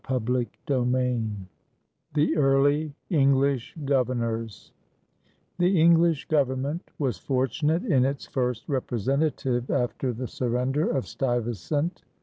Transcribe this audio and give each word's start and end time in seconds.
CHAPTER 0.07 0.47
VIII 0.83 1.29
THE 2.15 2.35
EARLY 2.35 2.95
ENGLISH 3.11 3.75
GOVERNORS 3.85 4.71
The 5.59 5.79
English 5.79 6.27
Government 6.27 6.89
was 6.97 7.19
fortunate 7.19 7.85
in 7.85 8.03
its 8.03 8.25
first 8.25 8.67
representative 8.67 9.69
after 9.69 10.11
the 10.11 10.25
surrender 10.25 10.89
of 10.89 11.05
Stuyvesant. 11.05 12.01